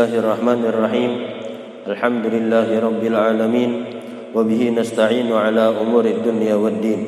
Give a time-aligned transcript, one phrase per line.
[0.00, 1.12] الله الرحمن الرحيم
[1.92, 3.70] الحمد لله رب العالمين
[4.32, 7.00] وبه نستعين على أمور الدنيا والدين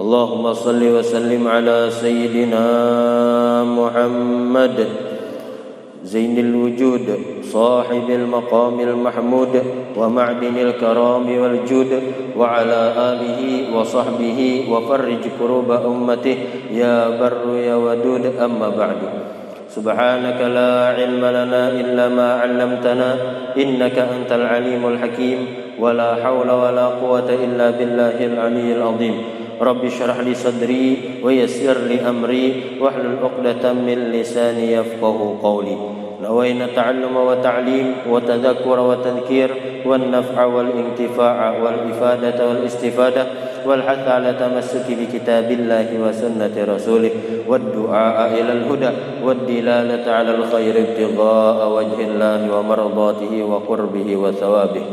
[0.00, 2.64] اللهم صل وسلم على سيدنا
[3.64, 4.76] محمد
[6.04, 7.06] زين الوجود
[7.44, 9.54] صاحب المقام المحمود
[9.96, 11.92] ومعدن الكرام والجود
[12.36, 12.80] وعلى
[13.10, 13.40] آله
[13.76, 14.40] وصحبه
[14.72, 16.36] وفرج كروب أمته
[16.72, 19.19] يا بر يا ودود أما بعد
[19.70, 23.16] سبحانك لا علم لنا إلا ما علمتنا
[23.56, 25.38] إنك أنت العليم الحكيم
[25.78, 29.16] ولا حول ولا قوة إلا بالله العلي العظيم.
[29.60, 30.86] رب اشرح لي صدري
[31.22, 32.46] ويسر لي أمري
[32.80, 35.76] واحلل عقدة من لساني يفقه قولي.
[36.22, 39.50] نوينا التعلم والتعليم وتذكر وتذكير
[39.84, 43.26] والنفع والانتفاع والإفادة والاستفادة
[43.66, 47.10] والحث على تمسك بكتاب الله وسنة رسوله
[47.48, 48.90] والدعاء إلى الهدى
[49.24, 54.84] والدلالة على الخير ابتغاء وجه الله ومرضاته وقربه وثوابه.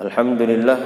[0.00, 0.78] Alhamdulillah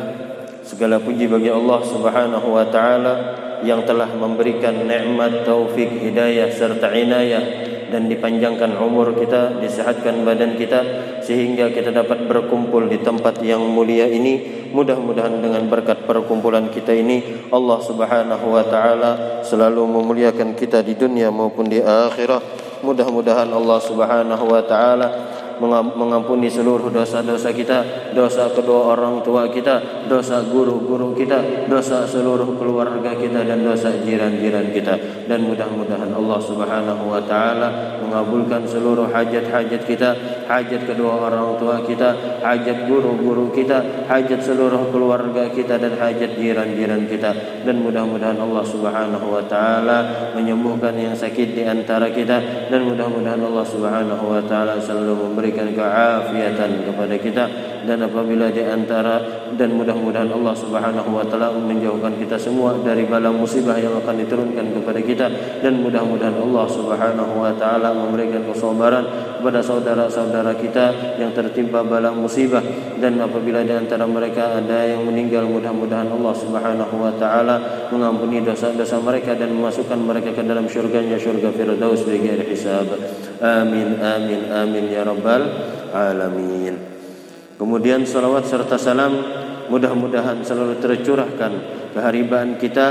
[0.66, 3.14] segala puji bagi Allah Subhanahu wa taala
[3.62, 7.63] yang telah memberikan nikmat taufik hidayah serta inayah
[7.94, 10.82] dan dipanjangkan umur kita, disehatkan badan kita
[11.22, 14.66] sehingga kita dapat berkumpul di tempat yang mulia ini.
[14.74, 19.12] Mudah-mudahan dengan berkat perkumpulan kita ini Allah Subhanahu wa taala
[19.46, 22.42] selalu memuliakan kita di dunia maupun di akhirat.
[22.82, 30.42] Mudah-mudahan Allah Subhanahu wa taala mengampuni seluruh dosa-dosa kita, dosa kedua orang tua kita, dosa
[30.46, 35.26] guru-guru kita, dosa seluruh keluarga kita dan dosa jiran-jiran kita.
[35.26, 40.10] Dan mudah-mudahan Allah Subhanahu wa taala mengabulkan seluruh hajat-hajat kita,
[40.50, 47.06] hajat kedua orang tua kita, hajat guru-guru kita, hajat seluruh keluarga kita dan hajat jiran-jiran
[47.06, 47.62] kita.
[47.62, 53.64] Dan mudah-mudahan Allah Subhanahu wa taala menyembuhkan yang sakit di antara kita dan mudah-mudahan Allah
[53.64, 57.44] Subhanahu wa taala selalu memberi memberikan keafiatan kepada kita
[57.84, 63.30] dan apabila di antara dan mudah-mudahan Allah Subhanahu wa taala menjauhkan kita semua dari bala
[63.30, 65.26] musibah yang akan diturunkan kepada kita.
[65.62, 72.64] Dan mudah-mudahan Allah Subhanahu wa taala memberikan kesabaran kepada saudara-saudara kita yang tertimpa bala musibah.
[72.98, 78.98] Dan apabila di antara mereka ada yang meninggal mudah-mudahan Allah Subhanahu wa taala mengampuni dosa-dosa
[78.98, 82.88] mereka dan memasukkan mereka ke dalam syurganya syurga firdaus bighairi hisab.
[83.44, 85.44] Amin amin amin ya rabbal
[85.92, 86.93] alamin
[87.56, 89.12] kemudian salawat serta salam
[89.72, 91.52] mudah-mudahan selalu tercurahkan
[91.94, 92.86] keharibaan kita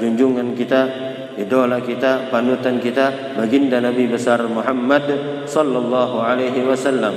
[0.00, 1.04] junjungan kita
[1.34, 5.06] idola kita, panutan kita, baginda Nabi besar Muhammad
[5.50, 7.14] sallallahu alaihi wasallam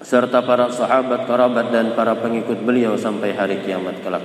[0.00, 4.24] serta para sahabat, kerabat dan para pengikut beliau sampai hari kiamat kelak.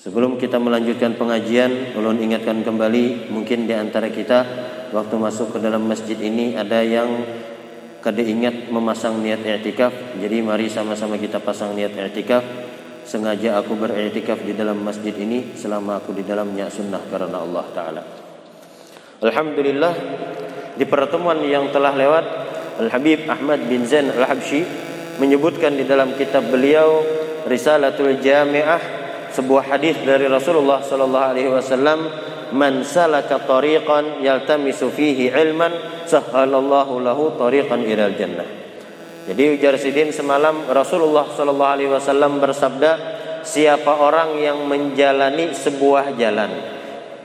[0.00, 4.38] Sebelum kita melanjutkan pengajian, ulun ingatkan kembali mungkin di antara kita
[4.90, 7.06] waktu masuk ke dalam masjid ini ada yang
[8.00, 10.16] kada ingat memasang niat i'tikaf.
[10.20, 12.70] Jadi mari sama-sama kita pasang niat i'tikaf
[13.10, 18.02] sengaja aku beriktikaf di dalam masjid ini selama aku di dalamnya sunnah karena Allah Ta'ala
[19.18, 19.94] Alhamdulillah
[20.78, 22.24] di pertemuan yang telah lewat
[22.78, 24.62] Al-Habib Ahmad bin Zain Al-Habsyi
[25.18, 27.02] menyebutkan di dalam kitab beliau
[27.50, 28.78] Risalatul Jami'ah
[29.34, 32.06] sebuah hadis dari Rasulullah sallallahu alaihi wasallam
[32.52, 38.60] man salaka tariqan yaltamisu fihi ilman sahhalallahu lahu tariqan ilal jannah
[39.30, 42.90] jadi ujar Sidin semalam Rasulullah Shallallahu Alaihi Wasallam bersabda,
[43.46, 46.50] siapa orang yang menjalani sebuah jalan,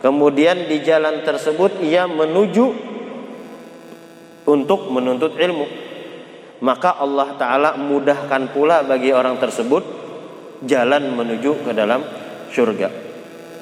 [0.05, 2.65] kemudian di jalan tersebut ia menuju
[4.45, 5.65] untuk menuntut ilmu,
[6.61, 9.83] maka Allah Taala mudahkan pula bagi orang tersebut
[10.67, 12.03] jalan menuju ke dalam
[12.51, 13.04] surga.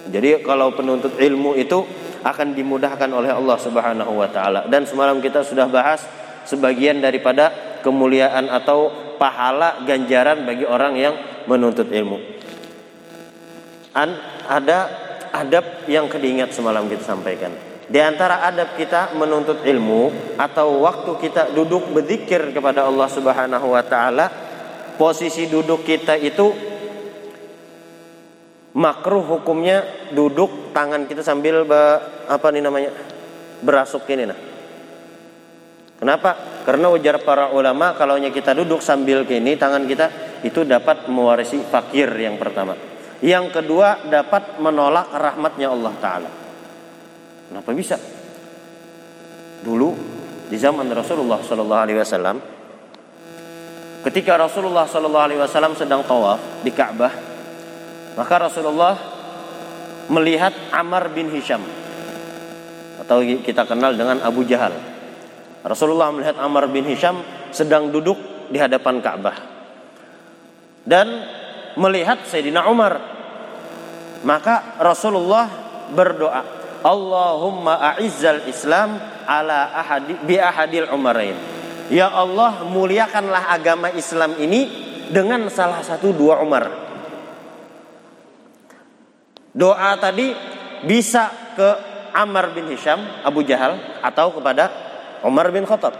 [0.07, 1.83] Jadi kalau penuntut ilmu itu
[2.23, 4.67] akan dimudahkan oleh Allah Subhanahu wa taala.
[4.71, 6.03] Dan semalam kita sudah bahas
[6.47, 11.15] sebagian daripada kemuliaan atau pahala ganjaran bagi orang yang
[11.47, 12.19] menuntut ilmu.
[13.93, 14.09] An,
[14.49, 14.89] ada
[15.29, 17.51] adab yang kediingat semalam kita sampaikan.
[17.83, 23.83] Di antara adab kita menuntut ilmu atau waktu kita duduk berzikir kepada Allah Subhanahu wa
[23.83, 24.25] taala,
[24.95, 26.72] posisi duduk kita itu
[28.73, 31.81] makruh hukumnya duduk tangan kita sambil be,
[32.29, 32.91] apa nih namanya?
[33.63, 34.39] berasuk ini nah.
[36.03, 36.35] Kenapa?
[36.67, 42.11] Karena ujar para ulama kalau kita duduk sambil kini tangan kita itu dapat mewarisi fakir
[42.19, 42.75] yang pertama.
[43.23, 46.31] Yang kedua dapat menolak rahmatnya Allah Taala.
[47.47, 47.95] Kenapa bisa?
[49.63, 49.95] Dulu
[50.51, 52.37] di zaman Rasulullah Sallallahu Alaihi Wasallam,
[54.03, 57.32] ketika Rasulullah Sallallahu Alaihi Wasallam sedang tawaf di Ka'bah,
[58.13, 58.95] maka Rasulullah
[60.09, 61.63] melihat Amr bin Hisham
[63.03, 64.75] atau kita kenal dengan Abu Jahal
[65.63, 67.23] Rasulullah melihat Amr bin Hisham
[67.55, 68.19] sedang duduk
[68.51, 69.37] di hadapan Ka'bah
[70.83, 71.07] dan
[71.79, 72.99] melihat Sayyidina Umar.
[74.23, 75.47] Maka Rasulullah
[75.91, 76.43] berdoa,
[76.83, 81.35] Allahumma a'izzal Islam ala ahadi bi ahadil umarain.
[81.91, 84.67] Ya Allah, muliakanlah agama Islam ini
[85.11, 86.82] dengan salah satu dua Umar.
[89.53, 90.33] Doa tadi
[90.89, 91.69] bisa ke
[92.13, 94.69] Amr bin Hisham, Abu Jahal atau kepada
[95.21, 95.93] Umar bin Khattab.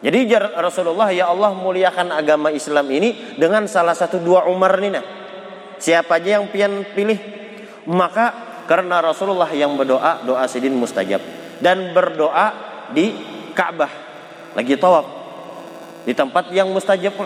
[0.00, 4.92] Jadi Rasulullah ya Allah muliakan agama Islam ini dengan salah satu dua Umar ini.
[4.92, 5.04] Nah.
[5.80, 7.16] Siapa aja yang pian pilih
[7.88, 8.36] maka
[8.68, 11.24] karena Rasulullah yang berdoa doa sidin mustajab
[11.64, 12.52] dan berdoa
[12.92, 13.16] di
[13.56, 13.88] Ka'bah
[14.52, 15.08] lagi tawaf
[16.04, 17.16] di tempat yang mustajab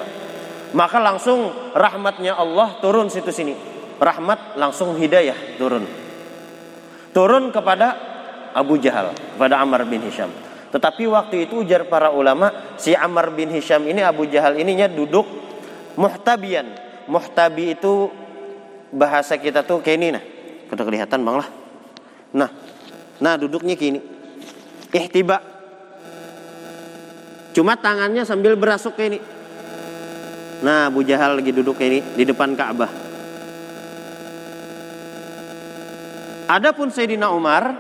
[0.71, 5.85] maka langsung rahmatnya Allah turun situ sini rahmat langsung hidayah turun
[7.15, 7.97] turun kepada
[8.55, 10.31] Abu Jahal kepada Amr bin Hisham
[10.75, 15.23] tetapi waktu itu ujar para ulama, si Amr bin Hisham ini Abu Jahal ininya duduk
[15.95, 16.67] muhtabian.
[17.07, 18.11] Muhtabi itu
[18.91, 20.25] bahasa kita tuh kayak ini nah.
[20.67, 21.49] Kita kelihatan bang lah.
[22.35, 22.51] Nah,
[23.23, 24.03] nah duduknya kini.
[24.91, 25.39] Ihtiba.
[27.55, 29.19] Cuma tangannya sambil berasuk kayak ini.
[30.67, 32.91] Nah, Abu Jahal lagi duduk kayak ini di depan Ka'bah.
[36.55, 37.75] Adapun Sayyidina Umar,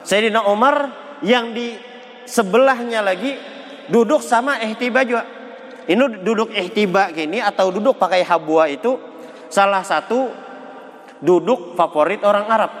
[0.00, 0.88] Sayyidina Umar
[1.20, 1.76] yang di
[2.24, 3.36] sebelahnya lagi
[3.92, 5.28] duduk sama ihtiba juga.
[5.84, 8.96] Ini duduk ihtiba gini atau duduk pakai habwa itu
[9.52, 10.32] salah satu
[11.20, 12.72] duduk favorit orang Arab.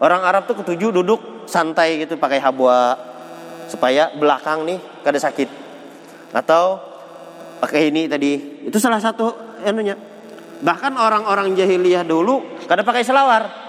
[0.00, 2.96] Orang Arab tuh ketujuh duduk santai gitu pakai habwa
[3.68, 5.48] supaya belakang nih kada sakit.
[6.32, 6.80] Atau
[7.60, 8.64] pakai ini tadi.
[8.64, 9.94] Itu salah satu anunya.
[10.64, 13.62] Bahkan orang-orang jahiliyah dulu kada pakai selawar.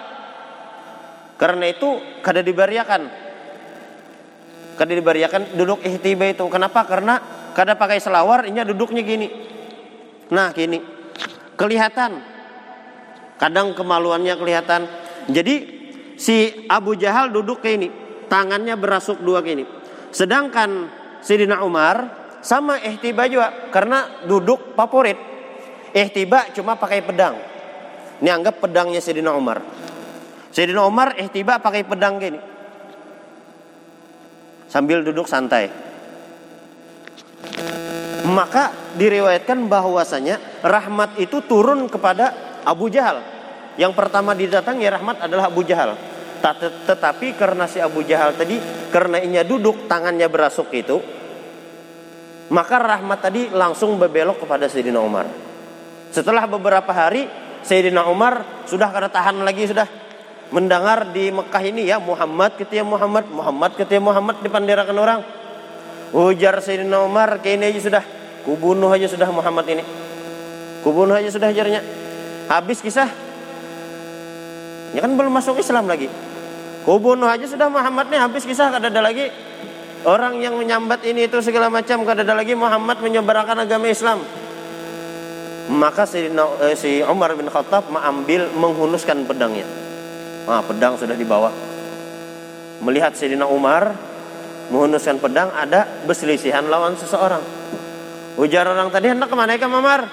[1.37, 3.23] Karena itu kada dibariakan
[4.73, 6.45] Kada diberiakan duduk ihtiba itu.
[6.49, 6.85] Kenapa?
[6.89, 7.21] Karena
[7.53, 9.29] kada pakai selawar, ini duduknya gini.
[10.33, 10.81] Nah, gini.
[11.53, 12.17] Kelihatan.
[13.37, 14.81] Kadang kemaluannya kelihatan.
[15.29, 15.55] Jadi
[16.17, 17.87] si Abu Jahal duduk kayak ini,
[18.25, 19.65] tangannya berasuk dua kayak ini.
[20.09, 20.89] Sedangkan
[21.21, 25.17] Sidina Umar sama ihtiba juga karena duduk favorit.
[25.93, 27.37] Ihtiba cuma pakai pedang.
[28.25, 29.61] Ini anggap pedangnya Sidina Umar.
[30.53, 32.53] Sidina Umar ihtiba pakai pedang gini
[34.73, 35.69] sambil duduk santai.
[38.25, 43.21] Maka diriwayatkan bahwasanya rahmat itu turun kepada Abu Jahal.
[43.77, 45.93] Yang pertama didatangi rahmat adalah Abu Jahal.
[46.87, 48.57] Tetapi karena si Abu Jahal tadi
[48.89, 50.97] karena inya duduk tangannya berasuk itu,
[52.49, 55.29] maka rahmat tadi langsung berbelok kepada Sayyidina Umar.
[56.09, 57.27] Setelah beberapa hari
[57.61, 59.85] Sayyidina Umar sudah kada tahan lagi sudah
[60.53, 65.19] mendengar di Mekah ini ya Muhammad ketia Muhammad Muhammad ketia Muhammad dipandirakan orang.
[66.13, 68.03] Ujar Sayyidina Umar kayak ini aja sudah
[68.45, 69.83] kubunuh aja sudah Muhammad ini.
[70.85, 71.81] Kubunuh aja sudah jarnya
[72.51, 73.09] habis kisah.
[74.93, 76.05] Ya kan belum masuk Islam lagi.
[76.85, 79.33] Kubunuh aja sudah Muhammad nih habis kisah kada ada lagi.
[80.05, 82.53] Orang yang menyambat ini itu segala macam kada ada lagi.
[82.53, 84.21] Muhammad menyebarkan agama Islam.
[85.73, 89.82] Maka si, eh, si Umar bin Khattab mengambil menghunuskan pedangnya
[90.43, 91.51] Ah, pedang sudah dibawa.
[92.83, 93.95] Melihat Sayyidina Umar
[94.67, 97.39] menghunuskan pedang ada berselisihan lawan seseorang.
[98.35, 100.03] Ujar orang tadi hendak ke mana ya Umar?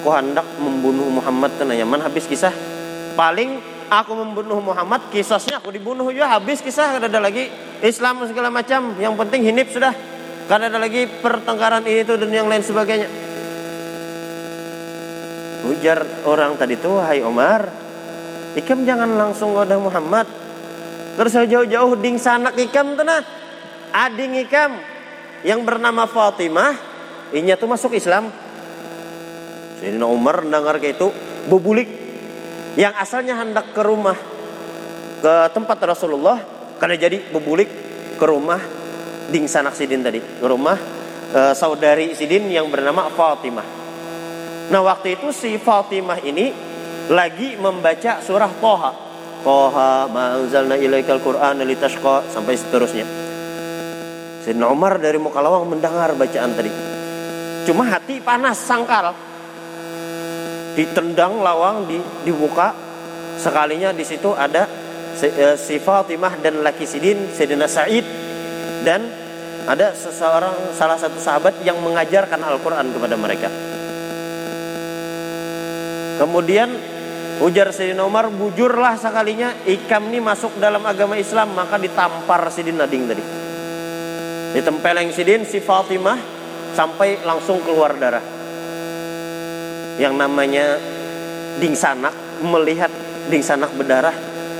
[0.00, 2.54] Aku hendak membunuh Muhammad tenayaman habis kisah.
[3.14, 7.50] Paling aku membunuh Muhammad kisahnya aku dibunuh juga habis kisah kada ada lagi
[7.82, 8.96] Islam segala macam.
[8.98, 9.92] Yang penting hinip sudah.
[10.50, 13.06] Kada ada lagi pertengkaran ini itu dan yang lain sebagainya.
[15.68, 17.68] Ujar orang tadi tuh, hai Umar,
[18.58, 20.26] Ikam jangan langsung goda Muhammad.
[21.14, 23.22] Terus jauh-jauh ding sanak ikam tenah.
[23.90, 24.78] Ading ikam
[25.42, 26.74] yang bernama Fatimah,
[27.34, 28.30] inya tuh masuk Islam.
[29.78, 31.08] Sayyidina Umar dengar kayak itu
[31.48, 31.88] bubulik
[32.78, 34.14] yang asalnya hendak ke rumah
[35.20, 36.38] ke tempat Rasulullah
[36.78, 37.68] karena jadi bubulik
[38.20, 38.60] ke rumah
[39.32, 40.76] ding sanak sidin tadi ke rumah
[41.32, 43.66] e, saudari sidin yang bernama Fatimah.
[44.70, 46.69] Nah waktu itu si Fatimah ini
[47.10, 48.92] lagi membaca surah Toha.
[49.42, 53.06] Toha ma'anzalna ilaikal Qur'an litashqa sampai seterusnya.
[54.46, 56.72] Sayyidina Umar dari Mukalawang mendengar bacaan tadi.
[57.66, 59.12] Cuma hati panas sangkal.
[60.78, 62.72] Ditendang lawang di, dibuka.
[63.36, 64.68] Sekalinya di situ ada
[65.16, 68.04] e, si Fatimah dan laki Sidin Sayyidina Sa'id
[68.84, 69.00] dan
[69.64, 73.48] ada seseorang salah satu sahabat yang mengajarkan Al-Qur'an kepada mereka.
[76.20, 76.68] Kemudian
[77.40, 81.56] Ujar Sayyidina Umar, bujurlah sekalinya ikam ini masuk dalam agama Islam.
[81.56, 83.24] Maka ditampar Sayyidina Ding tadi.
[84.52, 86.20] Ditempeleng sidin si Fatimah
[86.76, 88.20] sampai langsung keluar darah.
[89.96, 90.76] Yang namanya
[91.64, 92.12] dingsanak
[92.44, 92.92] melihat
[93.32, 94.12] dingsanak berdarah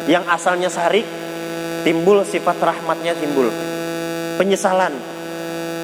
[0.08, 1.04] yang asalnya sehari
[1.84, 3.52] timbul sifat rahmatnya timbul.
[4.40, 4.96] Penyesalan.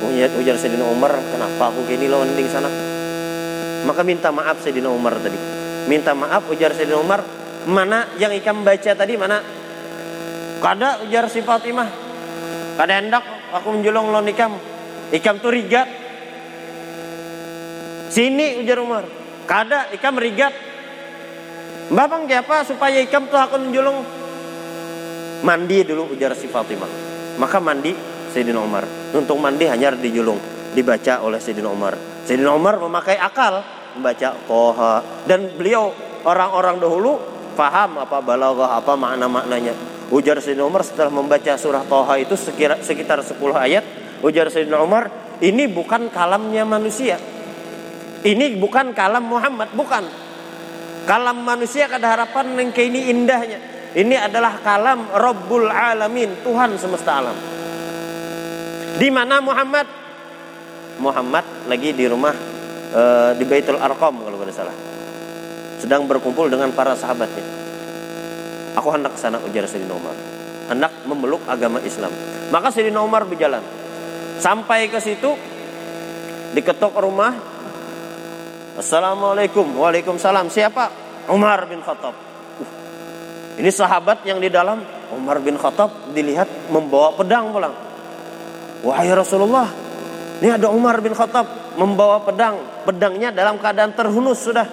[0.00, 2.72] Ujar ujar Sayyidina Umar kenapa aku gini lawan dingsanak?
[3.84, 5.55] Maka minta maaf Sayyidina Umar tadi
[5.86, 7.22] minta maaf ujar Sayyidina Umar.
[7.66, 9.42] Mana yang ikam baca tadi mana?
[10.62, 11.90] Kada ujar si Fatimah.
[12.78, 14.54] Kada hendak aku menjulung lawan ikam.
[15.10, 15.88] Ikam tuh rigat.
[18.10, 19.02] Sini ujar Umar.
[19.50, 20.54] Kada ikam rigat.
[21.90, 23.98] Babang apa supaya ikam tuh akan menjulung?
[25.42, 26.90] Mandi dulu ujar si Fatimah.
[27.38, 27.94] Maka mandi
[28.34, 28.86] Sayyidina Umar.
[29.14, 30.38] Untuk mandi hanya dijulung,
[30.74, 31.94] dibaca oleh Sayyidina Umar.
[32.26, 35.90] Sayyidina Umar memakai akal membaca Toha dan beliau
[36.22, 37.18] orang-orang dahulu
[37.56, 39.72] paham apa balaghah apa makna-maknanya.
[40.12, 43.82] Ujar Sayyidina Umar setelah membaca surah Toha itu sekira, sekitar 10 ayat,
[44.22, 45.10] ujar Sayyidina Umar,
[45.42, 47.18] ini bukan kalamnya manusia.
[48.22, 50.06] Ini bukan kalam Muhammad, bukan
[51.06, 53.62] Kalam manusia kada harapan yang ini indahnya.
[53.94, 57.38] Ini adalah kalam Rabbul Alamin, Tuhan semesta alam.
[58.98, 59.86] Di mana Muhammad?
[60.98, 62.34] Muhammad lagi di rumah
[62.96, 63.02] e,
[63.36, 64.76] di Baitul Arqam kalau tidak salah.
[65.76, 67.44] Sedang berkumpul dengan para sahabatnya.
[68.80, 70.16] Aku hendak ke sana ujar Sayyidina Umar.
[70.72, 72.12] Hendak memeluk agama Islam.
[72.48, 73.60] Maka Sayyidina Umar berjalan.
[74.40, 75.32] Sampai ke situ
[76.56, 77.56] diketok rumah
[78.76, 79.72] Assalamualaikum.
[79.72, 80.52] Waalaikumsalam.
[80.52, 80.92] Siapa?
[81.32, 82.12] Umar bin Khattab.
[82.60, 82.68] Uh,
[83.56, 84.84] ini sahabat yang di dalam
[85.16, 87.72] Umar bin Khattab dilihat membawa pedang pulang.
[88.84, 89.72] Wahai Rasulullah,
[90.44, 92.56] ini ada Umar bin Khattab membawa pedang.
[92.88, 94.66] Pedangnya dalam keadaan terhunus sudah.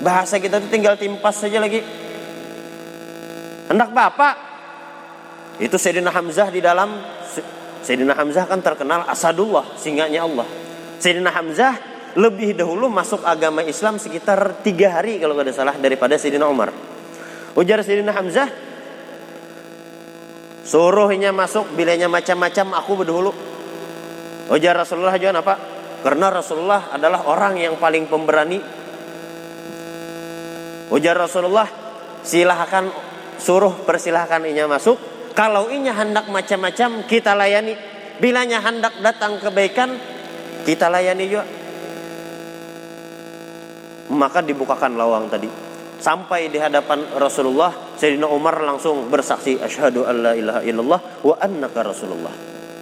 [0.00, 1.84] Bahasa kita itu tinggal timpas saja lagi.
[3.68, 4.34] Hendak bapak.
[5.60, 6.88] Itu Sayyidina Hamzah di dalam
[7.80, 10.48] Sayyidina Hamzah kan terkenal Asadullah, singanya Allah.
[11.00, 11.72] Sayyidina Hamzah
[12.16, 16.72] lebih dahulu masuk agama Islam sekitar tiga hari kalau tidak salah daripada Sayyidina Umar.
[17.56, 18.48] Ujar Sayyidina Hamzah,
[20.66, 23.32] suruhnya masuk bilanya macam-macam aku berdahulu.
[24.50, 25.54] Ujar Rasulullah juga apa?
[26.00, 28.58] Karena Rasulullah adalah orang yang paling pemberani.
[30.90, 31.68] Ujar Rasulullah,
[32.24, 32.88] silahkan
[33.38, 34.96] suruh persilahkan inya masuk.
[35.36, 37.74] Kalau inya hendak macam-macam kita layani.
[38.20, 39.96] Bilanya hendak datang kebaikan
[40.64, 41.44] kita layani juga
[44.10, 45.46] maka dibukakan lawang tadi
[46.00, 52.34] sampai di hadapan Rasulullah Sayyidina Umar langsung bersaksi asyhadu alla ilaha illallah wa annaka rasulullah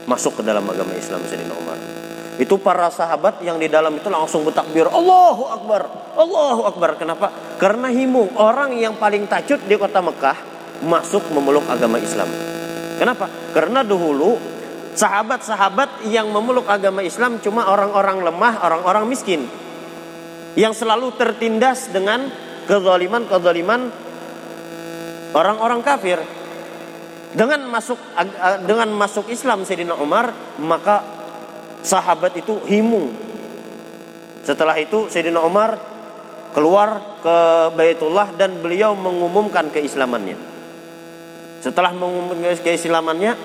[0.08, 1.97] masuk ke dalam agama Islam Sayyidina Umar
[2.38, 6.98] itu para sahabat yang di dalam itu langsung bertakbir Allahu Akbar Allahu Akbar.
[6.98, 7.30] Kenapa?
[7.62, 10.34] Karena himung orang yang paling tacut di kota Mekah
[10.82, 12.26] masuk memeluk agama Islam.
[12.98, 13.30] Kenapa?
[13.54, 14.34] Karena dahulu
[14.98, 19.46] sahabat-sahabat yang memeluk agama Islam cuma orang-orang lemah orang-orang miskin.
[20.58, 22.26] Yang selalu tertindas dengan
[22.66, 23.94] kezaliman-kezaliman
[25.38, 26.18] orang-orang kafir.
[27.30, 28.00] Dengan masuk
[28.66, 31.17] dengan masuk Islam Sayyidina Umar, maka
[31.82, 33.12] sahabat itu himung.
[34.42, 35.76] Setelah itu Sayyidina Umar
[36.56, 37.36] keluar ke
[37.76, 40.38] Baitullah dan beliau mengumumkan keislamannya.
[41.60, 43.36] Setelah mengumumkan keislamannya,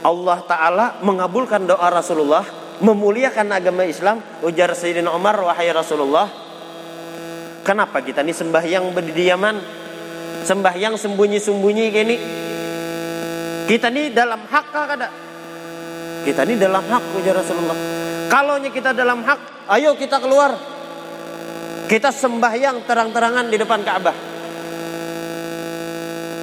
[0.00, 2.46] Allah Ta'ala mengabulkan doa Rasulullah,
[2.80, 4.22] memuliakan agama Islam.
[4.40, 6.46] Ujar Sayyidina Umar, wahai Rasulullah,
[7.66, 9.58] Kenapa kita ini sembahyang berdiaman?
[10.46, 12.16] Sembahyang sembunyi-sembunyi gini.
[13.66, 15.08] Kita ini dalam hak kada?
[16.26, 17.78] Kita ini dalam hak ujar Rasulullah.
[18.26, 20.50] Kalau kita dalam hak, ayo kita keluar.
[21.86, 24.16] Kita sembahyang terang-terangan di depan Ka'bah.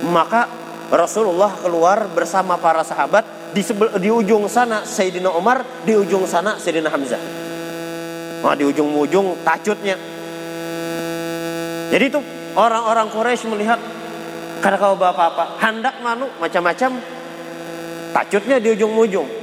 [0.07, 0.47] Maka
[0.87, 6.55] Rasulullah keluar bersama para sahabat di, sebel, di ujung sana Sayyidina Umar, di ujung sana
[6.55, 7.21] Sayyidina Hamzah.
[8.39, 9.95] Nah, di ujung-ujung tajutnya
[11.93, 12.17] jadi itu
[12.57, 13.77] orang-orang Quraisy melihat
[14.65, 16.97] karena kau bawa apa-apa, hendak manu macam-macam,
[18.17, 19.42] takutnya di ujung-ujung.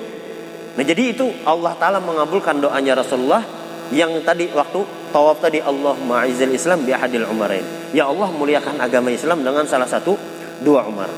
[0.78, 3.42] Nah jadi itu Allah Ta'ala mengabulkan doanya Rasulullah
[3.90, 7.66] yang tadi waktu tawaf tadi Allah ma'izil Islam bi ahadil umarain.
[7.90, 10.14] Ya Allah muliakan agama Islam dengan salah satu
[10.62, 11.10] dua umar.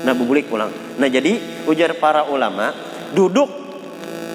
[0.00, 0.72] Nah bubulik pulang.
[0.96, 2.72] Nah jadi ujar para ulama
[3.12, 3.48] duduk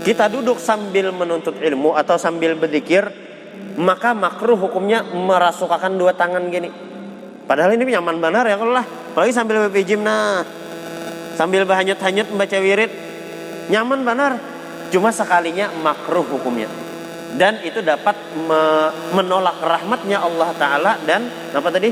[0.06, 3.10] kita duduk sambil menuntut ilmu atau sambil berzikir
[3.76, 6.70] maka makruh hukumnya merasukakan dua tangan gini.
[7.46, 8.86] Padahal ini nyaman benar ya kalau lah.
[8.86, 10.46] Apalagi sambil BPJim nah.
[11.38, 13.05] Sambil bahanyut-hanyut membaca wirid.
[13.72, 14.38] Nyaman benar.
[14.94, 16.70] Cuma sekalinya makruh hukumnya.
[17.36, 18.16] Dan itu dapat
[18.48, 21.92] me menolak rahmatnya Allah Ta'ala dan apa tadi?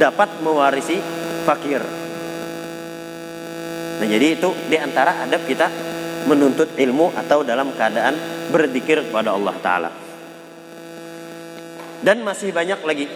[0.00, 0.96] Dapat mewarisi
[1.44, 1.82] fakir.
[4.00, 5.68] Nah jadi itu di antara adab kita
[6.24, 8.16] menuntut ilmu atau dalam keadaan
[8.48, 9.90] berzikir kepada Allah taala.
[12.00, 13.06] Dan masih banyak lagi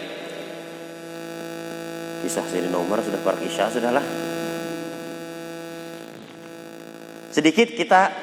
[2.21, 4.05] kisah Sayyidina Umar sudah per isya sudahlah.
[7.35, 8.15] Sedikit kita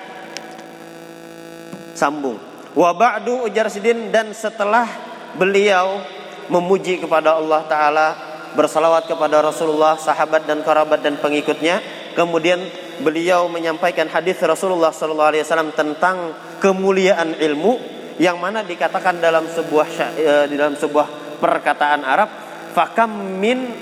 [1.92, 2.40] sambung.
[2.72, 4.88] Wa ba'du ujar sidin dan setelah
[5.36, 6.00] beliau
[6.48, 8.08] memuji kepada Allah taala,
[8.56, 11.84] bersalawat kepada Rasulullah, sahabat dan kerabat dan pengikutnya,
[12.16, 12.56] kemudian
[13.04, 16.32] beliau menyampaikan hadis Rasulullah sallallahu alaihi wasallam tentang
[16.64, 17.76] kemuliaan ilmu
[18.16, 19.88] yang mana dikatakan dalam sebuah
[20.24, 22.32] uh, dalam sebuah perkataan Arab
[22.72, 23.76] fakam min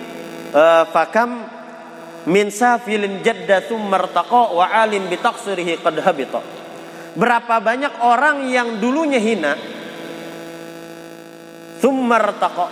[0.51, 1.60] uh, fakam
[2.29, 6.41] min safilin jadda martaqa wa alim bi taqsirihi qad habita.
[7.17, 9.57] Berapa banyak orang yang dulunya hina
[11.81, 12.67] tsummartaqa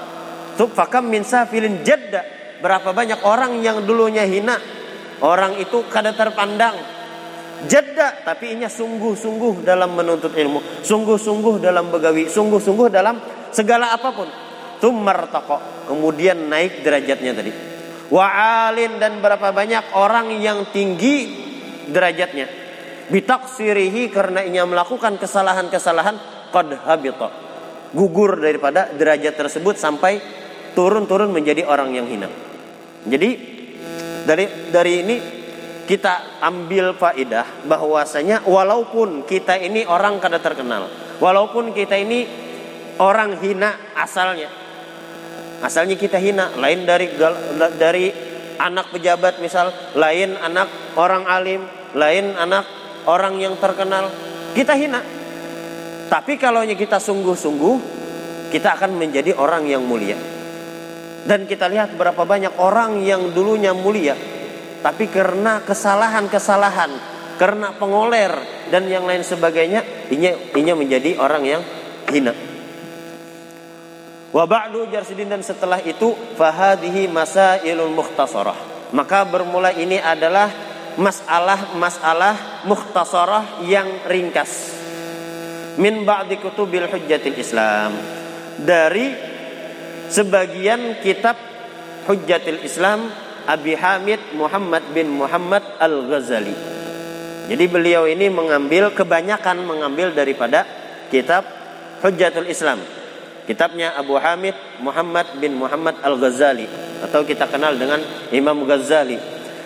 [0.74, 2.36] fakam min safilin jadda.
[2.58, 4.58] Berapa banyak orang yang dulunya hina
[5.22, 6.98] orang itu kada terpandang.
[7.58, 13.18] Jeda tapi inya sungguh-sungguh dalam menuntut ilmu sungguh-sungguh dalam begawi sungguh-sungguh dalam
[13.50, 14.28] segala apa pun.
[14.78, 17.77] Tumartaqo kemudian naik derajatnya tadi
[18.08, 21.46] wa'alin dan berapa banyak orang yang tinggi
[21.88, 22.46] derajatnya.
[23.08, 26.16] Bitaksirihi karena inya melakukan kesalahan-kesalahan
[26.52, 27.28] qad habita.
[27.96, 30.20] Gugur daripada derajat tersebut sampai
[30.76, 32.28] turun-turun menjadi orang yang hina.
[33.08, 33.30] Jadi
[34.28, 35.16] dari dari ini
[35.88, 42.28] kita ambil faidah bahwasanya walaupun kita ini orang kada terkenal, walaupun kita ini
[43.00, 44.52] orang hina asalnya,
[45.62, 47.10] asalnya kita hina, lain dari
[47.78, 48.10] dari
[48.58, 51.62] anak pejabat misal, lain anak orang alim,
[51.94, 52.66] lain anak
[53.06, 54.10] orang yang terkenal,
[54.52, 55.00] kita hina.
[56.08, 57.76] Tapi kalau kita sungguh-sungguh,
[58.48, 60.16] kita akan menjadi orang yang mulia.
[61.28, 64.16] Dan kita lihat berapa banyak orang yang dulunya mulia,
[64.80, 66.88] tapi karena kesalahan-kesalahan,
[67.36, 68.32] karena pengoler
[68.72, 71.60] dan yang lain sebagainya, ini menjadi orang yang
[72.08, 72.47] hina.
[74.28, 78.90] Wa ba'du jarsidin dan setelah itu fahadihi masailul mukhtasarah.
[78.92, 80.52] Maka bermula ini adalah
[81.00, 84.76] masalah-masalah mukhtasarah yang ringkas.
[85.80, 87.94] Min ba'di kutubil hujjatil Islam.
[88.58, 89.14] Dari
[90.10, 91.38] sebagian kitab
[92.08, 93.12] Hujjatil Islam
[93.44, 96.56] Abi Hamid Muhammad bin Muhammad Al-Ghazali.
[97.48, 100.64] Jadi beliau ini mengambil kebanyakan mengambil daripada
[101.12, 101.46] kitab
[102.00, 102.97] Hujjatul Islam.
[103.48, 104.52] Kitabnya Abu Hamid
[104.84, 106.68] Muhammad bin Muhammad Al-Ghazali
[107.00, 107.96] atau kita kenal dengan
[108.28, 109.16] Imam Ghazali.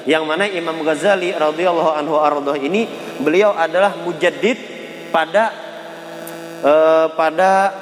[0.06, 2.14] Yang mana Imam Ghazali radhiyallahu anhu
[2.62, 2.86] ini
[3.18, 4.54] beliau adalah mujaddid
[5.10, 5.50] pada
[6.62, 7.74] uh, pada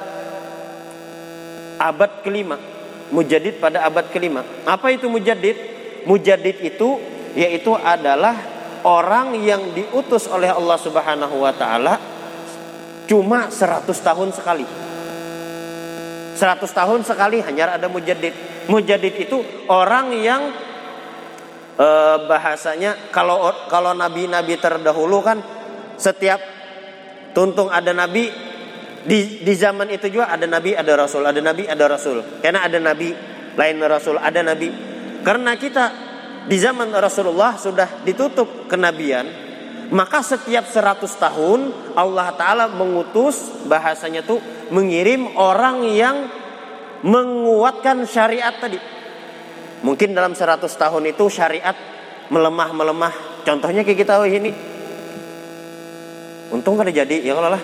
[1.77, 2.57] abad kelima.
[3.13, 4.41] Mujaddid pada abad kelima.
[4.65, 5.69] Apa itu mujaddid?
[6.01, 6.97] Mujadid itu
[7.37, 8.33] yaitu adalah
[8.81, 12.01] orang yang diutus oleh Allah Subhanahu wa taala
[13.05, 14.65] cuma 100 tahun sekali.
[16.41, 18.33] 100 tahun sekali hanya ada mujadid.
[18.65, 19.37] Mujadid itu
[19.69, 20.49] orang yang
[21.77, 21.87] e,
[22.25, 25.37] bahasanya kalau kalau nabi-nabi terdahulu kan
[26.01, 26.41] setiap
[27.37, 28.25] tuntung ada nabi
[29.05, 32.77] di di zaman itu juga ada nabi ada rasul ada nabi ada rasul karena ada
[32.77, 33.13] nabi
[33.57, 34.69] lain rasul ada nabi
[35.21, 35.85] karena kita
[36.49, 39.29] di zaman Rasulullah sudah ditutup kenabian,
[39.93, 41.59] maka setiap 100 tahun
[41.93, 46.31] Allah Ta'ala mengutus bahasanya tuh mengirim orang yang
[47.03, 48.79] menguatkan syariat tadi.
[49.81, 51.73] Mungkin dalam 100 tahun itu syariat
[52.31, 53.43] melemah-melemah.
[53.43, 54.51] Contohnya kayak kita ini.
[56.53, 57.63] Untung kada jadi, ya kalau lah.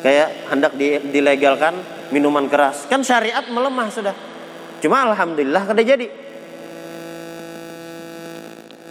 [0.00, 0.72] Kayak hendak
[1.08, 1.74] dilegalkan
[2.12, 2.88] minuman keras.
[2.88, 4.16] Kan syariat melemah sudah.
[4.80, 6.06] Cuma alhamdulillah kada jadi.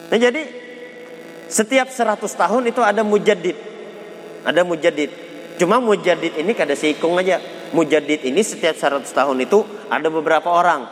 [0.09, 0.41] Nah jadi
[1.49, 3.57] setiap 100 tahun itu ada mujadid.
[4.45, 5.32] Ada mujadid.
[5.59, 7.39] Cuma mujadid ini kada sikung aja.
[7.73, 10.85] Mujadid ini setiap 100 tahun itu ada beberapa orang.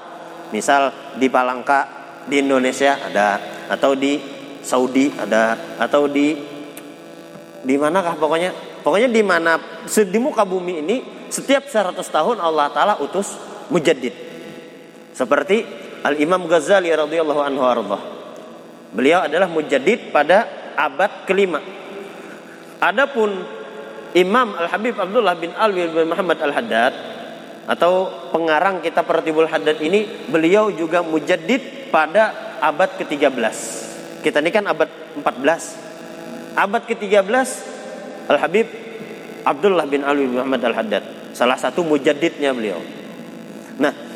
[0.50, 1.88] Misal di Palangka
[2.26, 4.20] di Indonesia ada atau di
[4.62, 6.38] Saudi ada atau di
[7.62, 9.58] di manakah pokoknya pokoknya di mana
[9.90, 10.96] di muka bumi ini
[11.34, 13.34] setiap 100 tahun Allah taala utus
[13.74, 14.14] mujadid
[15.16, 15.66] seperti
[16.02, 17.62] Al Imam Ghazali radhiyallahu anhu.
[18.92, 21.62] Beliau adalah mujaddid pada abad kelima.
[22.82, 23.61] Adapun
[24.18, 26.94] Imam Al Habib Abdullah bin Alwi bin Muhammad Al Haddad
[27.70, 33.56] atau pengarang kitab Ratibul Haddad ini beliau juga mujaddid pada abad ke-13.
[34.20, 36.58] Kita ini kan abad 14.
[36.60, 37.48] Abad ke-13
[38.28, 38.68] Al Habib
[39.48, 42.80] Abdullah bin Alwi bin Muhammad Al Haddad salah satu mujaddidnya beliau.
[43.80, 44.12] Nah,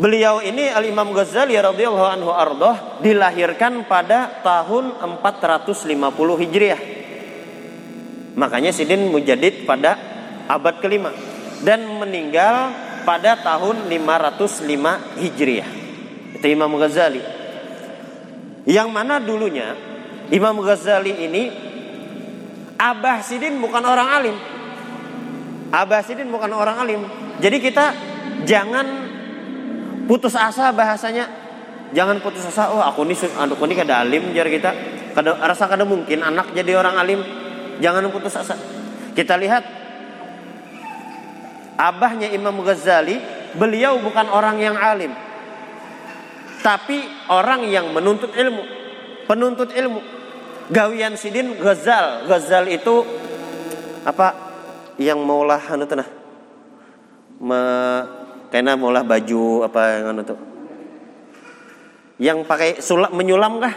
[0.00, 5.84] Beliau ini Al Imam Ghazali radhiyallahu anhu ardoh dilahirkan pada tahun 450
[6.40, 6.99] Hijriah.
[8.40, 10.00] Makanya Sidin Mujadid pada
[10.48, 11.12] abad kelima
[11.60, 12.72] dan meninggal
[13.04, 15.70] pada tahun 505 Hijriah.
[16.40, 17.20] Itu Imam Ghazali.
[18.64, 19.76] Yang mana dulunya
[20.32, 21.42] Imam Ghazali ini
[22.80, 24.36] Abah Sidin bukan orang alim.
[25.68, 27.00] Abah Sidin bukan orang alim.
[27.44, 27.92] Jadi kita
[28.48, 28.88] jangan
[30.08, 31.28] putus asa bahasanya.
[31.92, 32.72] Jangan putus asa.
[32.72, 34.72] Oh aku ini aku ini kada alim jar kita.
[35.12, 37.20] Kada rasa kada mungkin anak jadi orang alim.
[37.80, 38.54] Jangan putus asa.
[39.16, 39.64] Kita lihat
[41.80, 43.16] abahnya Imam Ghazali,
[43.56, 45.10] beliau bukan orang yang alim.
[46.60, 47.00] Tapi
[47.32, 48.62] orang yang menuntut ilmu,
[49.24, 50.20] penuntut ilmu
[50.70, 52.30] gawian sidin Ghazal.
[52.30, 53.02] Ghazal itu
[54.06, 54.32] apa
[54.96, 56.08] yang maulah anu tuh nah.
[57.40, 57.60] Me,
[58.52, 60.38] kena maulah baju apa yang anu tuh.
[62.20, 63.74] Yang pakai sulap menyulam kah?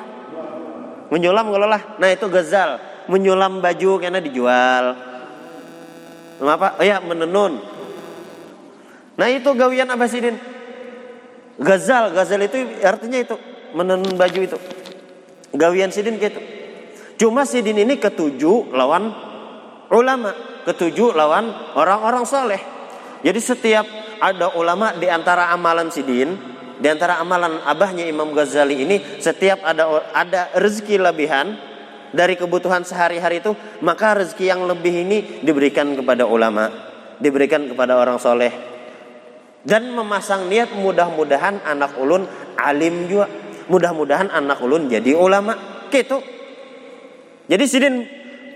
[1.09, 1.97] Menyulam kalau lah.
[1.97, 2.92] Nah itu Ghazal.
[3.11, 4.95] Menyulam baju kena dijual.
[6.43, 6.79] Apa?
[6.79, 7.59] Oh ya menenun.
[9.13, 10.35] Nah itu gawian Sidin
[11.61, 13.35] Ghazal, Ghazal itu artinya itu
[13.77, 14.57] menenun baju itu.
[15.53, 16.41] Gawian Sidin gitu.
[17.13, 19.13] Cuma sidin ini ketujuh lawan
[19.93, 20.33] ulama,
[20.65, 22.61] ketujuh lawan orang-orang soleh.
[23.21, 23.85] Jadi setiap
[24.17, 26.35] ada ulama di antara amalan sidin,
[26.81, 31.53] di antara amalan abahnya Imam Ghazali ini, setiap ada ada rezeki lebihan
[32.13, 36.69] dari kebutuhan sehari-hari itu, maka rezeki yang lebih ini diberikan kepada ulama,
[37.17, 38.53] diberikan kepada orang soleh.
[39.65, 43.25] Dan memasang niat mudah-mudahan anak ulun alim juga.
[43.63, 45.87] Mudah-mudahan anak ulun jadi ulama.
[45.89, 46.19] Gitu.
[47.47, 47.95] Jadi Sidin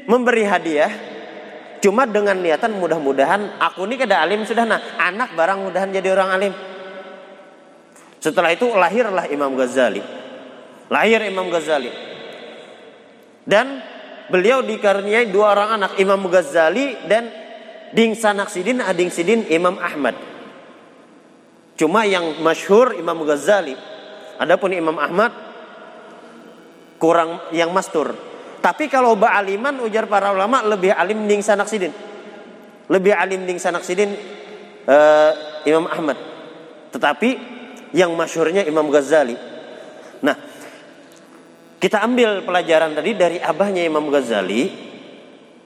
[0.05, 0.91] memberi hadiah
[1.79, 6.29] cuma dengan niatan mudah-mudahan aku ini kada alim sudah nah anak barang mudahan jadi orang
[6.29, 6.53] alim.
[8.19, 10.03] Setelah itu lahirlah Imam Ghazali.
[10.91, 12.06] Lahir Imam Ghazali.
[13.47, 13.79] Dan
[14.27, 17.31] beliau dikaruniai dua orang anak Imam Ghazali dan
[17.95, 20.19] Ding Sidin Ading Sidin Imam Ahmad.
[21.79, 23.73] Cuma yang masyhur Imam Ghazali.
[24.37, 25.31] Adapun Imam Ahmad
[26.99, 28.27] kurang yang mastur
[28.67, 31.93] tapi kalau ba'aliman ujar para ulama lebih alim ding sanak sidin.
[32.91, 34.11] Lebih alim ding sanak sidin
[34.87, 35.31] uh,
[35.63, 36.17] Imam Ahmad.
[36.91, 37.29] Tetapi
[37.93, 39.39] yang masyurnya Imam Ghazali.
[40.19, 40.35] Nah,
[41.77, 44.89] kita ambil pelajaran tadi dari abahnya Imam Ghazali.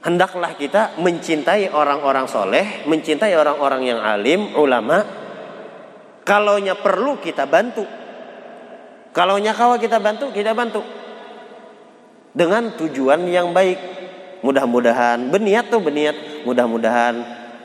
[0.01, 5.05] Hendaklah kita mencintai orang-orang soleh, mencintai orang-orang yang alim, ulama.
[6.25, 7.85] Kalaunya perlu kita bantu.
[9.13, 10.81] Kalaunya kawa kita bantu, kita bantu
[12.31, 13.79] dengan tujuan yang baik.
[14.41, 17.13] Mudah-mudahan berniat tuh berniat, mudah-mudahan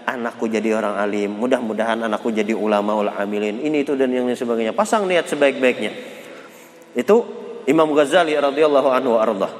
[0.04, 3.64] anakku jadi orang alim, mudah-mudahan anakku jadi ulama ul amilin.
[3.64, 4.76] Ini itu dan yang sebagainya.
[4.76, 5.92] Pasang niat sebaik-baiknya.
[6.92, 9.52] Itu Imam Ghazali radhiyallahu anhu ardah.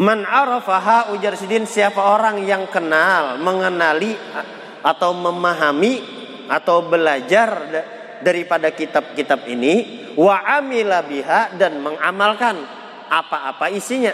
[0.00, 4.16] Man arafaha ujar sidin siapa orang yang kenal, mengenali
[4.80, 6.00] atau memahami
[6.48, 7.68] atau belajar
[8.24, 12.56] daripada kitab-kitab ini wa amila biha dan mengamalkan
[13.08, 14.12] apa-apa isinya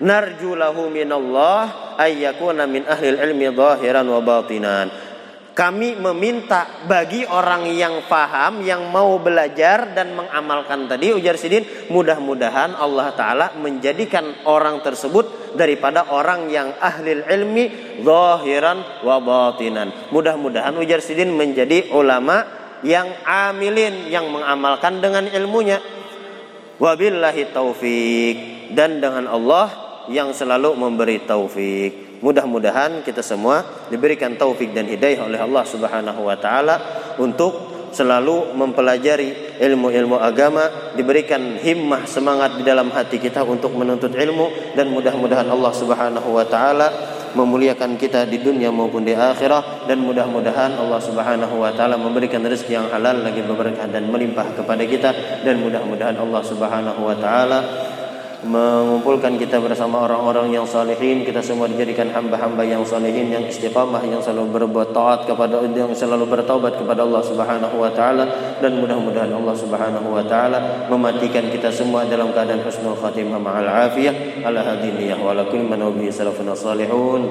[0.00, 4.88] narjulahu minallah ayyakuna min ahlil ilmi zahiran wa batinan
[5.50, 12.78] kami meminta bagi orang yang paham yang mau belajar dan mengamalkan tadi ujar sidin mudah-mudahan
[12.78, 17.64] Allah taala menjadikan orang tersebut daripada orang yang ahli ilmi
[18.02, 19.90] zahiran wa batinan.
[20.14, 22.46] Mudah-mudahan ujar sidin menjadi ulama
[22.86, 25.82] yang amilin yang mengamalkan dengan ilmunya.
[26.80, 28.36] Wabillahi taufik
[28.72, 29.68] dan dengan Allah
[30.08, 36.36] yang selalu memberi taufik mudah-mudahan kita semua diberikan taufik dan hidayah oleh Allah Subhanahu wa
[36.36, 36.76] taala
[37.20, 44.78] untuk selalu mempelajari ilmu-ilmu agama, diberikan himmah semangat di dalam hati kita untuk menuntut ilmu
[44.78, 46.88] dan mudah-mudahan Allah Subhanahu wa taala
[47.30, 52.74] memuliakan kita di dunia maupun di akhirat dan mudah-mudahan Allah Subhanahu wa taala memberikan rezeki
[52.74, 55.10] yang halal lagi berkah dan melimpah kepada kita
[55.46, 57.89] dan mudah-mudahan Allah Subhanahu wa taala
[58.40, 64.24] mengumpulkan kita bersama orang-orang yang salihin kita semua dijadikan hamba-hamba yang salihin yang istiqamah yang
[64.24, 68.24] selalu berbuat taat kepada yang selalu bertaubat kepada Allah Subhanahu wa taala.
[68.64, 74.44] Dan mudah-mudahan Allah Subhanahu wa taala mematikan kita semua dalam keadaan husnul khatimah ma'al afiyah.
[74.48, 77.28] Ala hadiniyah wa ala kulli man salafuna salihun.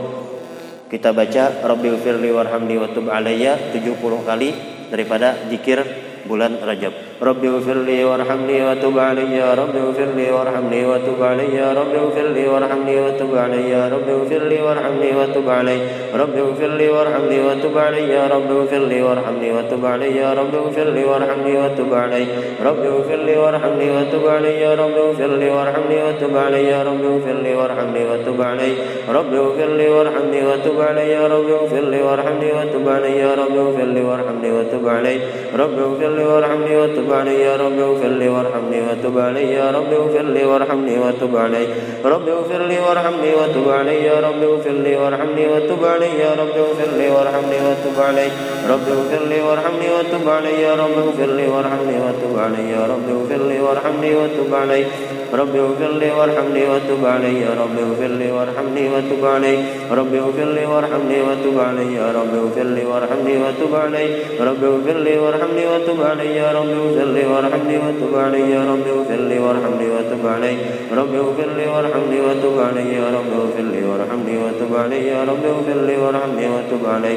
[0.90, 4.50] Kita baca Rabbil firli warhamni wa alayya 70 kali
[4.90, 5.82] daripada zikir
[6.26, 11.56] bulan Rajab رب اغفر لي وارحمني وتب علي يا رب اغفر لي وارحمني وتب علي
[11.56, 15.78] يا رب اغفر لي وارحمني وتب علي يا رب اغفر لي وارحمني وتب علي
[16.16, 20.56] رب اغفر لي وارحمني وتب علي يا رب اغفر لي وارحمني وتب علي يا رب
[20.56, 22.26] اغفر لي وارحمني وتب علي
[22.68, 27.04] رب اغفر لي وارحمني وتب علي يا رب اغفر لي وارحمني وتب علي يا رب
[27.04, 28.72] اغفر لي وارحمني وتب علي
[29.18, 33.56] رب اغفر لي وارحمني وتب علي يا رب اغفر لي وارحمني وتب علي يا رب
[33.64, 35.16] اغفر لي وارحمني وتب علي
[35.62, 39.92] رب اغفر لي وارحمني وتب علي يا رب اغفر لي وارحمني وتب علي يا رب
[39.94, 41.66] اغفر لي وارحمني وتب علي
[42.06, 46.56] رب اغفر لي وارحمني وتب علي يا رب اغفر لي وارحمني وتب علي يا رب
[46.64, 48.28] اغفر لي وارحمني وتب علي
[48.72, 53.06] رب اغفر لي وارحمني وتب علي يا رب اغفر لي وارحمني وتب علي يا رب
[53.16, 54.86] اغفر لي وارحمني وتب علي
[55.34, 59.56] رب اغفر لي وارحمني وتب علي يا رب اغفر لي وارحمني وتب علي
[59.92, 64.06] رب اغفر لي وارحمني وتب علي يا رب اغفر لي وارحمني وتب علي
[64.48, 68.86] رب اغفر لي وارحمني وتب علي يا رب اغفر لي وارحمني وتب علي يا رب
[68.94, 70.56] اغفر لي وارحمني وتب علي
[71.00, 75.44] رب اغفر لي وارحمني وتب علي يا رب اغفر لي وارحمني وتب علي يا رب
[75.52, 77.16] اغفر لي وارحمني وتب علي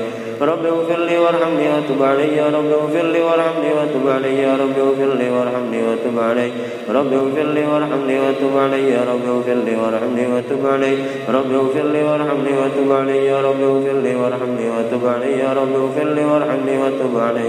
[0.50, 4.76] رب اغفر لي وارحمني وتب علي يا رب اغفر لي وارحمني وتب علي يا رب
[4.85, 6.50] اغفر لي وارحمني وتب علي
[6.96, 10.94] رب اغفر لي وارحمني وتب علي يا رب اغفر لي وارحمني وتب علي
[11.37, 15.72] رب اغفر لي وارحمني وتب علي يا رب اغفر لي وارحمني وتب علي يا رب
[15.81, 17.48] اغفر لي وارحمني وتب علي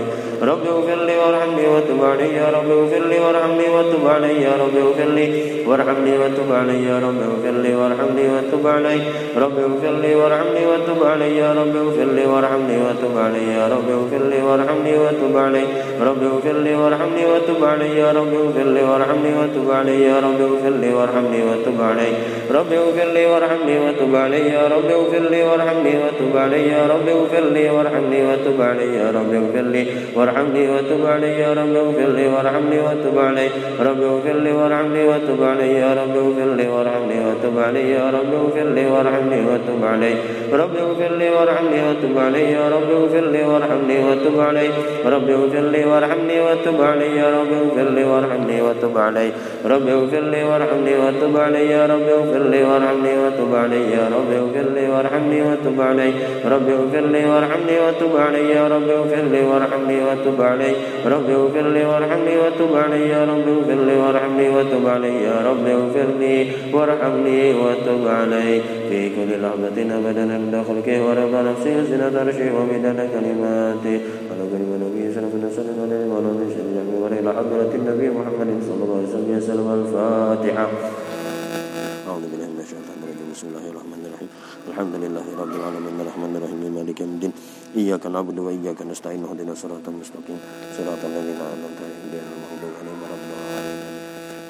[0.49, 4.75] رب اغفر لي وارحمني وتب علي يا رب اغفر لي وارحمني وتب علي يا رب
[4.83, 5.35] اغفر لي
[5.69, 8.99] وارحمني وتب علي يا رب اغفر لي وارحمني وتب علي
[9.43, 13.87] رب اغفر لي وارحمني وتب علي يا رب اغفر لي وارحمني وتب علي يا رب
[13.97, 15.63] اغفر لي وارحمني وتب علي
[16.07, 20.39] رب اغفر لي وارحمني وتب علي يا رب اغفر لي وارحمني وتب علي يا رب
[20.41, 22.09] اغفر لي وارحمني وتب علي
[22.57, 27.07] رب اغفر لي وارحمني وتب علي يا رب اغفر لي وارحمني وتب علي يا رب
[27.15, 32.09] اغفر لي وارحمني وتب علي يا رب اغفر لي وارحمني وتب علي يا رب اغفر
[32.17, 33.47] لي وارحمني وتب علي
[33.87, 38.33] رب اغفر لي وارحمني وتب علي يا رب اغفر لي وارحمني وتب علي يا رب
[38.41, 40.13] اغفر لي وارحمني وتب علي
[40.61, 44.69] رب اغفر لي وارحمني وتب علي رب اغفر لي وارحمني وتب علي
[45.05, 49.31] رب اغفر لي وارحمني وتب علي يا رب اغفر لي وارحمني وتب علي
[49.65, 54.29] رب اغفر لي وارحمني وتب علي يا رب اغفر لي وارحمني وتب علي يا رب
[54.39, 56.11] اغفر لي وارحمني وتب علي
[56.53, 60.71] رب اغفر لي وارحمني وتب علي يا رب اغفر لي وارحمني وتب علي
[61.13, 63.92] رب اغفر لي وارحمني وتب علي يا رب اغفر لي
[64.43, 65.23] وارحمني وتب علي.
[65.23, 66.35] يا رب اغفر لي
[66.73, 68.61] وارحمني وتب علي.
[68.89, 73.97] في كل لحظة أبدا عند خلقه ورب نفسي زنة عرشه ومدد كلماته
[74.51, 75.79] كلمة النبي صلى الله عليه وسلم
[76.11, 79.67] وعلى من شهد وإلى حضرة النبي محمد صلى الله عليه وسلم.
[79.79, 80.67] الفاتحة.
[82.07, 83.27] أعوذ بالله من الشيطان الرجيم.
[83.33, 84.29] بسم الله الرحمن الرحيم.
[84.69, 85.93] الحمد لله رب العالمين.
[86.03, 86.59] الرحمن الرحيم.
[86.77, 87.33] مالك يوم الدين.
[87.79, 89.23] إياك نعبد وإياك نستعين.
[89.23, 90.39] اهدنا الصراط المستقيم.
[90.77, 92.42] صراط الذين أنعمت عليهم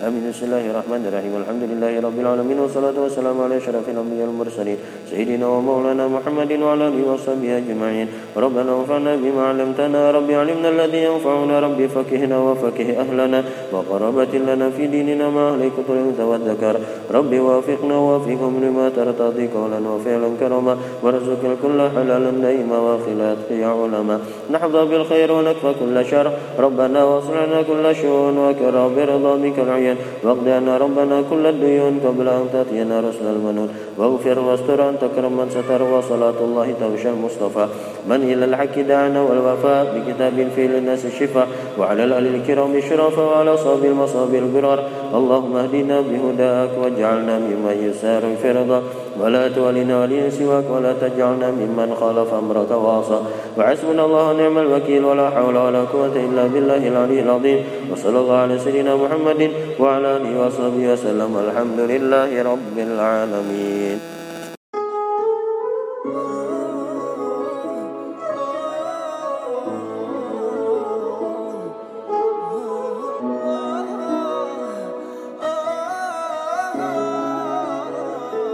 [0.04, 0.36] آمين.
[0.36, 1.34] بسم الله الرحمن الرحيم.
[1.42, 4.78] الحمد لله رب العالمين والصلاة والسلام على أشرف الأنبياء والمرسلين
[5.10, 8.08] سيدنا ومولانا محمد وعلى آله وصحبه أجمعين.
[8.36, 13.40] ربنا انفعنا بما علمتنا رب علمنا الذي ينفعنا رب فكهنا وفكه أهلنا
[13.72, 16.76] وقرابة لنا في ديننا ما أهلك الأنثى والذكر.
[17.18, 24.20] رب وافقنا ووفقهم لما ترتضي قولا وفعلا كرما وارزق الكل حلالا دائما وخلات يا علماء.
[24.52, 26.28] نحظى بالخير ونكفى كل شر.
[26.60, 29.92] ربنا واصلنا كل شؤون وكرى برضا بك العيان.
[30.24, 33.70] واقض عنا ربنا كل الديون قبل أن تأتينا رسل المنون.
[33.98, 37.68] واغفر واستر أن تكرم من ستر وصلاة الله تغشى المصطفى.
[38.10, 41.48] من إلى الحق دعنا والوفاء بكتاب في للناس الشفاء
[41.80, 44.80] وعلى الآل الكرام الشرفاء وعلى صاب المصاب البرار.
[45.14, 48.84] اللهم اهدنا بهداك واجعلنا ممن يسار في رضا.
[49.20, 53.20] ولا تولنا وليا سواك ولا تجعلنا ممن خالف أمرك وعصى.
[53.58, 55.06] وحسبنا الله ونعم الوكيل.
[55.06, 57.60] ولا حول ولا قوة إلا بالله العلي العظيم.
[57.92, 61.32] وصلى الله على سيدنا محمد وعلى آله وصحبه وسلم.
[61.38, 64.23] الحمد لله رب العالمين.